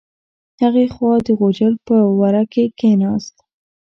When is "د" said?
1.25-1.27